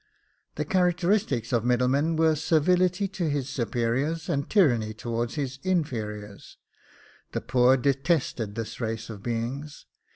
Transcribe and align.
The 0.55 0.65
characteristics 0.65 1.53
of 1.53 1.61
a 1.61 1.65
middleman 1.67 2.15
were 2.15 2.35
servility 2.35 3.07
to 3.09 3.29
his 3.29 3.47
superiors 3.49 4.29
and 4.29 4.49
tyranny 4.49 4.95
towards 4.95 5.35
his 5.35 5.59
inferiors: 5.63 6.57
the 7.33 7.41
poor 7.41 7.77
detested 7.77 8.55
this 8.55 8.81
race 8.81 9.11
of 9.11 9.21
beings. 9.21 9.85